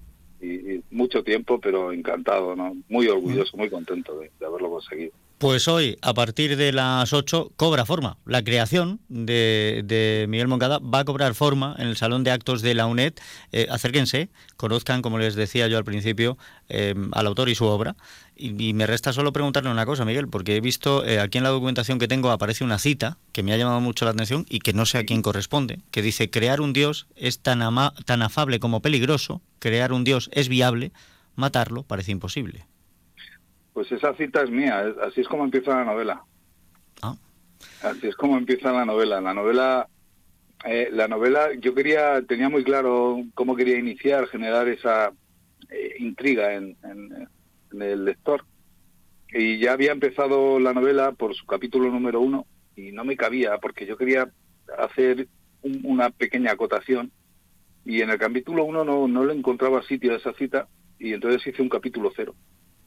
y, 0.44 0.82
mucho 0.90 1.22
tiempo 1.22 1.58
pero 1.60 1.92
encantado 1.92 2.54
no 2.54 2.76
muy 2.88 3.08
orgulloso 3.08 3.56
muy 3.56 3.70
contento 3.70 4.18
de 4.18 4.30
haberlo 4.44 4.70
conseguido 4.70 5.12
pues 5.44 5.68
hoy, 5.68 5.98
a 6.00 6.14
partir 6.14 6.56
de 6.56 6.72
las 6.72 7.12
8, 7.12 7.52
cobra 7.56 7.84
forma. 7.84 8.16
La 8.24 8.42
creación 8.42 9.02
de, 9.10 10.24
Miguel 10.26 10.48
Moncada 10.48 10.78
va 10.78 11.00
a 11.00 11.04
cobrar 11.04 11.34
forma 11.34 11.76
en 11.78 11.86
el 11.86 11.98
Salón 11.98 12.24
de 12.24 12.30
Actos 12.30 12.62
de 12.62 12.72
la 12.72 12.86
UNED. 12.86 13.12
Eh, 13.52 13.66
acérquense, 13.68 14.30
conozcan, 14.56 15.02
como 15.02 15.18
les 15.18 15.34
decía 15.34 15.68
yo 15.68 15.76
al 15.76 15.84
principio, 15.84 16.38
eh, 16.70 16.94
al 17.12 17.26
autor 17.26 17.50
y 17.50 17.54
su 17.54 17.66
obra. 17.66 17.94
Y, 18.34 18.72
me 18.72 18.86
resta 18.86 19.12
solo 19.12 19.34
preguntarle 19.34 19.70
una 19.70 19.84
cosa, 19.84 20.06
Miguel, 20.06 20.28
porque 20.28 20.56
he 20.56 20.62
visto 20.62 21.04
eh, 21.04 21.20
aquí 21.20 21.36
en 21.36 21.44
la 21.44 21.50
documentación 21.50 21.98
que 21.98 22.08
tengo 22.08 22.30
aparece 22.30 22.64
una 22.64 22.78
cita 22.78 23.18
que 23.32 23.42
me 23.42 23.52
ha 23.52 23.58
llamado 23.58 23.82
mucho 23.82 24.06
la 24.06 24.12
atención 24.12 24.46
y 24.48 24.60
que 24.60 24.72
no 24.72 24.86
sé 24.86 24.96
a 24.96 25.04
quién 25.04 25.20
corresponde, 25.20 25.80
que 25.90 26.00
dice, 26.00 26.30
crear 26.30 26.62
un 26.62 26.72
dios 26.72 27.06
es 27.16 27.40
tan, 27.40 27.60
tan 28.06 28.22
afable 28.22 28.60
como 28.60 28.80
peligroso, 28.80 29.42
crear 29.58 29.92
un 29.92 30.04
dios 30.04 30.30
es 30.32 30.48
viable, 30.48 30.92
matarlo 31.36 31.82
parece 31.82 32.12
imposible. 32.12 32.64
Pues 33.74 33.90
esa 33.90 34.14
cita 34.14 34.42
es 34.42 34.50
mía, 34.50 34.94
así 35.02 35.20
es 35.20 35.28
como 35.28 35.44
empieza 35.44 35.74
la 35.74 35.84
novela. 35.84 36.22
Ah. 37.02 37.16
Así 37.82 38.06
es 38.06 38.14
como 38.14 38.38
empieza 38.38 38.72
la 38.72 38.84
novela. 38.84 39.20
La 39.20 39.34
novela, 39.34 39.88
eh, 40.64 40.90
la 40.92 41.08
novela, 41.08 41.48
yo 41.58 41.74
quería, 41.74 42.22
tenía 42.22 42.48
muy 42.48 42.62
claro 42.62 43.20
cómo 43.34 43.56
quería 43.56 43.76
iniciar, 43.76 44.28
generar 44.28 44.68
esa 44.68 45.12
eh, 45.70 45.96
intriga 45.98 46.54
en, 46.54 46.76
el 47.72 48.04
lector. 48.04 48.44
Y 49.28 49.58
ya 49.58 49.72
había 49.72 49.90
empezado 49.90 50.60
la 50.60 50.72
novela 50.72 51.10
por 51.10 51.34
su 51.34 51.44
capítulo 51.44 51.90
número 51.90 52.20
uno 52.20 52.46
y 52.76 52.92
no 52.92 53.04
me 53.04 53.16
cabía 53.16 53.58
porque 53.58 53.86
yo 53.86 53.96
quería 53.96 54.30
hacer 54.78 55.26
una 55.82 56.10
pequeña 56.10 56.52
acotación 56.52 57.10
y 57.84 58.00
en 58.02 58.10
el 58.10 58.18
capítulo 58.18 58.62
uno 58.62 58.84
no, 58.84 59.08
no 59.08 59.24
le 59.24 59.34
encontraba 59.34 59.82
sitio 59.82 60.12
a 60.12 60.18
esa 60.18 60.32
cita 60.34 60.68
y 61.00 61.14
entonces 61.14 61.44
hice 61.44 61.62
un 61.62 61.68
capítulo 61.68 62.12
cero 62.14 62.36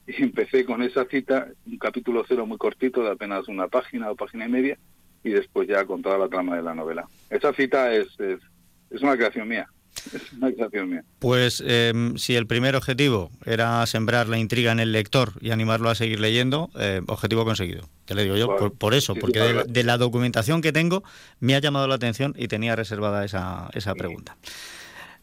y 0.08 0.22
empecé 0.22 0.64
con 0.64 0.82
esa 0.82 1.04
cita, 1.04 1.48
un 1.66 1.78
capítulo 1.78 2.24
cero 2.26 2.46
muy 2.46 2.58
cortito, 2.58 3.02
de 3.02 3.10
apenas 3.10 3.46
una 3.48 3.68
página 3.68 4.10
o 4.10 4.16
página 4.16 4.46
y 4.46 4.48
media, 4.48 4.78
y 5.22 5.30
después 5.30 5.68
ya 5.68 5.84
con 5.84 6.02
toda 6.02 6.18
la 6.18 6.28
trama 6.28 6.56
de 6.56 6.62
la 6.62 6.74
novela. 6.74 7.06
Esa 7.28 7.52
cita 7.52 7.92
es, 7.92 8.08
es, 8.18 9.02
una 9.02 9.16
creación 9.16 9.46
mía. 9.48 9.68
Es 10.14 10.32
una 10.32 10.52
creación 10.52 10.90
mía. 10.90 11.04
Pues 11.18 11.62
em, 11.66 12.16
si 12.16 12.36
el 12.36 12.46
primer 12.46 12.76
objetivo 12.76 13.30
era 13.44 13.84
sembrar 13.84 14.28
la 14.28 14.38
intriga 14.38 14.70
en 14.70 14.78
el 14.78 14.92
lector 14.92 15.32
y 15.40 15.50
animarlo 15.50 15.90
a 15.90 15.96
seguir 15.96 16.20
leyendo, 16.20 16.70
eh, 16.78 17.02
objetivo 17.08 17.44
conseguido. 17.44 17.88
Te 18.04 18.14
le 18.14 18.22
digo 18.22 18.36
yo, 18.36 18.70
por, 18.70 18.94
eso, 18.94 19.16
porque 19.16 19.64
de, 19.66 19.82
la 19.82 19.98
documentación 19.98 20.62
que 20.62 20.72
tengo 20.72 21.02
me 21.40 21.56
ha 21.56 21.58
llamado 21.58 21.88
la 21.88 21.96
atención 21.96 22.32
y 22.38 22.46
tenía 22.46 22.76
reservada 22.76 23.24
esa, 23.24 23.68
esa 23.74 23.94
pregunta. 23.94 24.36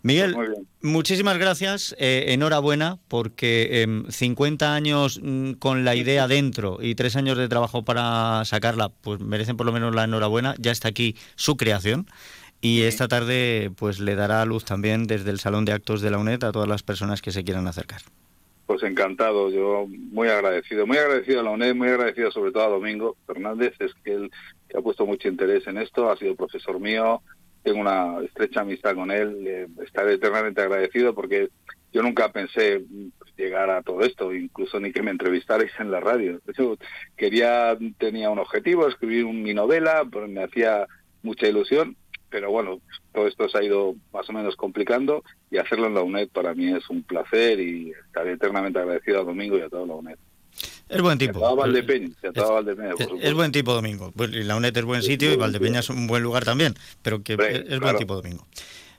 Miguel, 0.06 0.36
muchísimas 0.84 1.40
gracias, 1.40 1.96
eh, 1.98 2.26
enhorabuena, 2.28 3.00
porque 3.08 3.88
50 4.08 4.66
em, 4.66 4.72
años 4.72 5.20
mm, 5.20 5.54
con 5.54 5.84
la 5.84 5.96
idea 5.96 6.28
dentro 6.28 6.78
y 6.80 6.94
tres 6.94 7.16
años 7.16 7.40
de 7.40 7.48
trabajo 7.48 7.84
para 7.84 8.46
sacarla, 8.46 8.90
pues 8.90 9.20
merecen 9.20 9.58
por 9.58 9.66
lo 9.66 9.72
menos 9.72 9.96
la 9.96 10.04
enhorabuena. 10.04 10.54
Ya 10.60 10.72
está 10.72 10.90
aquí 10.90 11.16
su 11.34 11.58
creación 11.58 12.06
y 12.62 12.84
esta 12.84 13.08
tarde 13.08 13.72
pues 13.76 14.00
le 14.00 14.14
dará 14.14 14.46
luz 14.46 14.64
también 14.64 15.08
desde 15.08 15.32
el 15.32 15.40
Salón 15.40 15.66
de 15.66 15.72
Actos 15.72 16.02
de 16.02 16.12
la 16.12 16.20
UNED 16.20 16.44
a 16.44 16.52
todas 16.52 16.70
las 16.70 16.84
personas 16.84 17.24
que 17.24 17.32
se 17.32 17.44
quieran 17.44 17.66
acercar. 17.66 18.02
Pues 18.68 18.84
encantado, 18.84 19.50
yo 19.50 19.88
muy 19.90 20.28
agradecido, 20.28 20.86
muy 20.86 20.98
agradecido 20.98 21.40
a 21.40 21.44
la 21.44 21.50
UNED, 21.50 21.74
muy 21.74 21.88
agradecido 21.88 22.30
sobre 22.30 22.52
todo 22.52 22.66
a 22.66 22.70
Domingo 22.70 23.18
Fernández, 23.26 23.74
es 23.80 23.92
que 24.04 24.14
él 24.14 24.32
que 24.70 24.78
ha 24.78 24.82
puesto 24.82 25.08
mucho 25.08 25.28
interés 25.30 25.66
en 25.66 25.80
esto, 25.80 26.12
ha 26.12 26.18
sido 26.18 26.36
profesor 26.36 26.80
mío, 26.80 27.24
tengo 27.66 27.82
una 27.82 28.24
estrecha 28.24 28.62
amistad 28.62 28.94
con 28.94 29.10
él, 29.10 29.68
estaré 29.84 30.14
eternamente 30.14 30.62
agradecido 30.62 31.16
porque 31.16 31.50
yo 31.92 32.04
nunca 32.04 32.32
pensé 32.32 32.86
llegar 33.36 33.72
a 33.72 33.82
todo 33.82 34.02
esto, 34.02 34.36
incluso 34.36 34.80
ni 34.80 34.92
que 34.92 35.02
me 35.02 35.10
entrevistarais 35.10 35.72
en 35.80 35.90
la 35.90 36.00
radio. 36.00 36.40
Yo 36.56 36.78
quería, 37.18 37.76
tenía 37.98 38.30
un 38.30 38.38
objetivo, 38.38 38.88
escribir 38.88 39.26
mi 39.26 39.56
novela, 39.56 40.06
pues 40.10 40.30
me 40.30 40.44
hacía 40.44 40.86
mucha 41.24 41.48
ilusión, 41.48 41.98
pero 42.30 42.52
bueno, 42.52 42.82
todo 43.12 43.26
esto 43.26 43.50
se 43.50 43.58
ha 43.58 43.64
ido 43.64 43.96
más 44.14 44.30
o 44.30 44.34
menos 44.34 44.56
complicando 44.56 45.24
y 45.50 45.58
hacerlo 45.58 45.88
en 45.88 45.96
la 45.96 46.04
UNED 46.04 46.30
para 46.30 46.54
mí 46.54 46.72
es 46.72 46.88
un 46.92 47.02
placer 47.02 47.60
y 47.60 47.94
estaré 48.06 48.34
eternamente 48.34 48.78
agradecido 48.78 49.22
a 49.22 49.24
Domingo 49.24 49.58
y 49.58 49.62
a 49.62 49.70
toda 49.70 49.88
la 49.88 49.96
UNED. 49.96 50.18
Es 50.88 51.02
buen 51.02 51.18
tipo. 51.18 51.40
es, 53.22 53.34
buen 53.34 53.52
tipo 53.52 53.74
Domingo. 53.74 54.12
Pues, 54.16 54.32
la 54.32 54.56
UNED 54.56 54.78
es 54.78 54.86
buen 54.86 55.02
sitio 55.02 55.34
y 55.34 55.36
Valdepeña 55.36 55.80
es 55.80 55.90
un 55.90 56.08
buen 56.08 56.22
lugar 56.22 56.46
también, 56.46 56.76
pero 57.02 57.24
que 57.24 57.34
es, 57.34 57.80
buen 57.80 57.98
tipo 57.98 58.16
Domingo. 58.16 58.46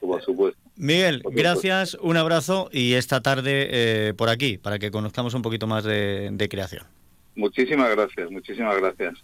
Por 0.00 0.22
supuesto. 0.22 0.60
Miguel, 0.76 1.22
gracias, 1.30 1.96
un 2.00 2.16
abrazo 2.16 2.68
y 2.70 2.94
esta 2.94 3.22
tarde 3.22 3.68
eh, 3.70 4.14
por 4.14 4.28
aquí 4.28 4.58
para 4.58 4.78
que 4.78 4.90
conozcamos 4.90 5.32
un 5.34 5.42
poquito 5.42 5.66
más 5.66 5.84
de 5.84 6.48
creación. 6.50 6.84
Muchísimas 7.34 7.94
gracias, 7.94 8.30
muchísimas 8.30 8.76
gracias. 8.76 9.14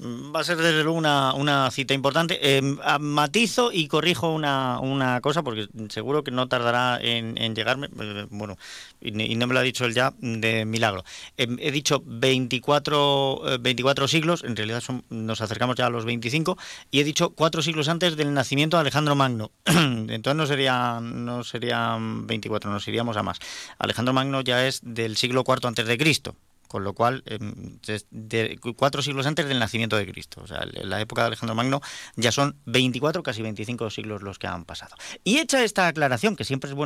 Va 0.00 0.40
a 0.40 0.44
ser 0.44 0.56
desde 0.56 0.82
luego 0.82 0.98
una, 0.98 1.34
una 1.34 1.70
cita 1.70 1.94
importante. 1.94 2.38
Eh, 2.42 2.60
matizo 2.98 3.70
y 3.72 3.86
corrijo 3.86 4.32
una, 4.32 4.80
una, 4.80 5.20
cosa, 5.20 5.44
porque 5.44 5.68
seguro 5.88 6.24
que 6.24 6.32
no 6.32 6.48
tardará 6.48 6.98
en, 7.00 7.54
llegarme. 7.54 7.88
Eh, 8.00 8.26
bueno, 8.30 8.58
y, 9.00 9.12
no 9.36 9.46
me 9.46 9.54
lo 9.54 9.60
ha 9.60 9.62
dicho 9.62 9.84
él 9.84 9.94
ya 9.94 10.12
de 10.18 10.64
milagro. 10.64 11.04
Eh, 11.36 11.46
he 11.60 11.70
dicho 11.70 12.02
24, 12.04 13.58
24 13.60 14.08
siglos, 14.08 14.42
en 14.42 14.56
realidad 14.56 14.82
nos 15.10 15.40
acercamos 15.40 15.76
ya 15.76 15.86
a 15.86 15.90
los 15.90 16.04
25, 16.04 16.58
y 16.90 16.98
he 16.98 17.04
dicho 17.04 17.30
cuatro 17.30 17.62
siglos 17.62 17.88
antes 17.88 18.16
del 18.16 18.34
nacimiento 18.34 18.76
de 18.76 18.80
Alejandro 18.80 19.14
Magno. 19.14 19.52
Entonces 19.64 20.34
no, 20.34 20.46
sería, 20.46 20.98
no 21.00 21.44
serían 21.44 22.26
24, 22.26 22.68
nos 22.68 22.88
iríamos 22.88 23.16
a 23.16 23.22
más. 23.22 23.38
Alejandro 23.78 24.12
Magno 24.12 24.40
ya 24.40 24.66
es 24.66 24.80
del 24.82 25.16
siglo 25.16 25.44
IV 25.46 25.68
antes 25.68 25.86
de 25.86 25.96
Cristo 25.98 26.34
con 26.68 26.84
lo 26.84 26.92
cual, 26.92 27.22
em, 27.26 27.78
cuatro 28.76 29.02
siglos 29.02 29.26
antes 29.26 29.46
del 29.46 29.58
nacimiento 29.58 29.96
de 29.96 30.06
Cristo. 30.06 30.40
O 30.42 30.46
sea, 30.46 30.62
en 30.62 30.90
la 30.90 31.00
época 31.00 31.22
de 31.22 31.28
Alejandro 31.28 31.54
Magno 31.54 31.80
ya 32.16 32.32
son 32.32 32.56
24, 32.66 33.22
casi 33.22 33.42
25 33.42 33.90
siglos 33.90 34.22
los 34.22 34.38
que 34.38 34.46
han 34.46 34.64
pasado. 34.64 34.96
Y 35.22 35.38
hecha 35.38 35.62
esta 35.62 35.86
aclaración, 35.86 36.36
que 36.36 36.44
siempre 36.44 36.68
es 36.68 36.74
bueno 36.74 36.82